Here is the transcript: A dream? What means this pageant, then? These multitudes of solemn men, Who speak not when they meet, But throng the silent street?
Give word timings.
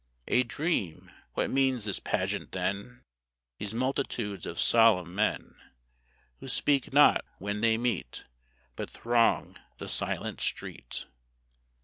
A 0.27 0.41
dream? 0.41 1.11
What 1.35 1.51
means 1.51 1.85
this 1.85 1.99
pageant, 1.99 2.53
then? 2.53 3.03
These 3.59 3.75
multitudes 3.75 4.47
of 4.47 4.59
solemn 4.59 5.13
men, 5.13 5.53
Who 6.39 6.47
speak 6.47 6.91
not 6.91 7.23
when 7.37 7.61
they 7.61 7.77
meet, 7.77 8.25
But 8.75 8.89
throng 8.89 9.57
the 9.77 9.87
silent 9.87 10.41
street? 10.41 11.05